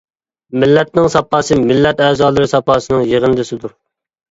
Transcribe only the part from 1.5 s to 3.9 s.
مىللەت ئەزالىرى ساپاسىنىڭ يىغىندىسىدۇر.